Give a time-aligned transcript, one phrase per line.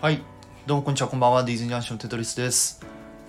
[0.00, 0.22] はい、
[0.64, 1.44] どうもこんにちは、こんばんは。
[1.44, 2.80] ディズニージャンションテトリスです。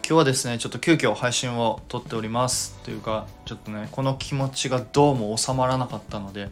[0.07, 2.79] 今日はですね、ちょっと急遽配信を撮っております。
[2.85, 6.47] というか、ちょっとね、この気持ちがどうも収まらなかったので、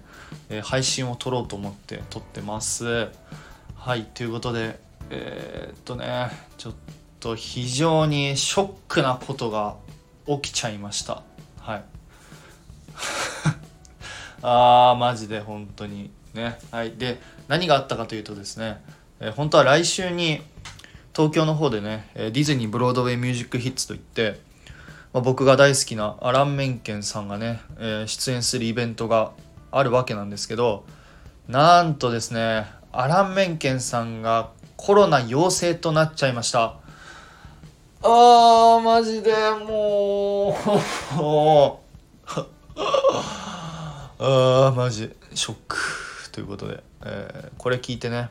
[0.50, 3.08] えー配信を撮ろうと思って撮ってます。
[3.78, 4.78] はい、ということで、
[5.10, 6.74] えーっとね、ちょっ
[7.22, 9.78] と非常にショックなことが
[10.28, 11.24] 起きちゃいました。
[11.62, 11.84] はい。
[14.44, 16.60] あー、マジで本当にね。
[16.72, 16.92] はい。
[16.92, 18.82] で、何があったかというとですね、
[19.20, 20.42] えー本当は来週に
[21.16, 24.40] 東京の方でね、えーディズニーブロードウェイミュージックヒッツといって、
[25.14, 29.32] まあ、僕が大好きなアラン・メンケンさんがね、えー出演するイベントが
[29.72, 30.86] あるわけなんですけど
[31.48, 36.78] なんとですねアラン・メンケンさんがコロナ陽性となっちゃいました。
[38.02, 39.34] あーマジで
[39.68, 40.58] も
[41.14, 41.16] う。
[41.16, 41.84] も
[42.26, 42.40] う
[44.20, 45.14] あーマジ。
[45.36, 45.78] ショック。
[46.32, 48.30] ということで、えーこれ聞いてね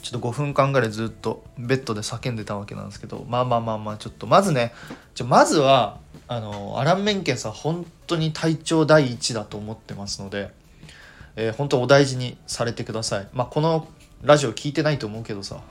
[0.00, 4.72] ちょっと5分間ぐらいずっとベッドで叫んでたわけなんですけどまあまあまあまあちょっとまずね
[5.14, 5.98] ちょまずは
[6.28, 10.50] あのアラン・メンケンさん本当に体調第一だと思ってますので、
[11.36, 13.28] えー本当お大事にされてください。
[13.32, 13.88] まあこの
[14.22, 15.60] ラジオ聞いてないと思うけどさ。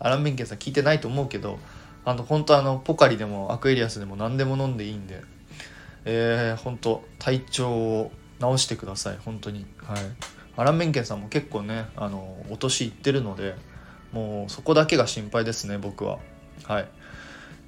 [0.00, 1.58] アラン・メンケンさん聞いてないと思うけど
[2.04, 5.22] あの本当あのポカリでもアクエリアスでも何でも飲んでいいんで
[6.04, 9.18] えー、本当体調を直してください。
[9.22, 9.66] 本当に。
[9.84, 9.98] はい。
[10.58, 13.54] アラン・メンケンさんも結構ねあのお年いってるので
[14.12, 16.18] もうそこだけが心配ですね僕は。
[16.64, 16.88] はい。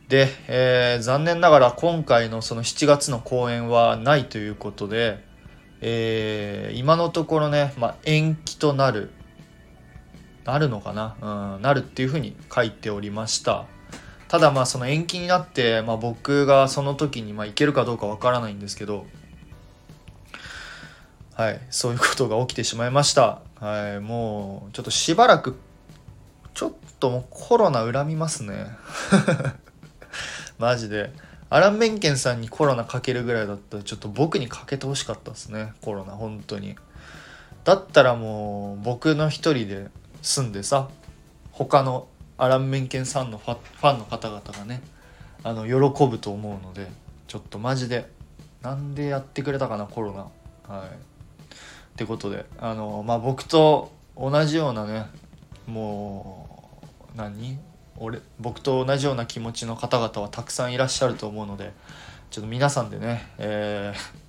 [0.08, 5.24] で、えー残念ながら今回のその7月の公演はないということで、
[5.80, 9.10] えー今のところね、まあ、延期となる
[10.44, 13.66] なるのかな、うん、なるっていうふうに書いておりました。
[14.26, 19.06] ただまあその延期になって、まあ、僕がその時にまあ行けるかどうかわからないんですけど
[21.40, 21.60] はい。
[21.70, 23.40] そういうことが起きてしまいました。
[23.60, 24.00] はい。
[24.00, 25.56] もうちょっとしばらく
[26.52, 28.66] ちょっともうコロナ恨みますね。
[30.60, 31.14] マジで。
[31.48, 35.72] アラン・メンケンさんにコロナかけるぐらいだったらちょっと僕にかけてほしかったですね。
[35.80, 36.76] コロナ本当に。
[37.64, 39.86] だったらもう僕の一人で
[40.20, 40.90] 住んでさ
[41.52, 42.06] 他の
[42.36, 44.82] アラン・メンケンさんのファンの方々がね
[45.42, 46.86] あの喜ぶと思うので
[47.28, 48.10] ちょっとマジで
[48.60, 50.74] なんでやってくれたかなコロナ。
[50.76, 51.09] はい。
[52.00, 52.46] ってことで。
[52.58, 55.04] あのまあ僕と同じようなね
[55.66, 56.80] も
[57.14, 57.58] う何？
[57.98, 61.74] 俺僕と同じような気持ちの方々はたくさんいらっしゃると思うので
[62.30, 64.20] ちょっと皆さんでね、えー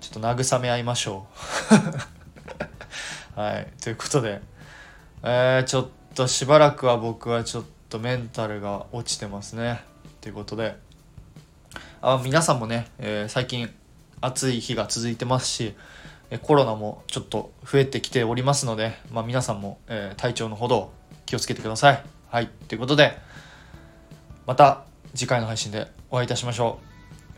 [0.00, 1.28] ちょっと慰め合いましょ
[3.36, 3.38] う。
[3.40, 3.68] はい。
[3.80, 4.42] ということで、
[5.22, 9.84] えーちょっとしばらくは僕はちょっとメンタルが落ちてますね。
[10.20, 10.76] ということで。
[12.00, 13.72] あ皆さんもね、えー最近
[14.20, 15.76] 暑い日が続いてますし
[16.38, 20.92] コロナもちょっと増えてきておりますので、まあ、皆さんも、えー体調のほど
[21.26, 22.02] 気をつけてください。
[22.28, 23.18] はい、ということで
[24.46, 24.84] また
[25.14, 26.78] 次回の配信でお会いいたしましょ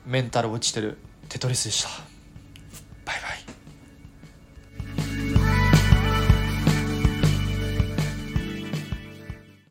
[0.06, 0.10] う。
[0.10, 2.13] メンタル落ちてるテトリスでした。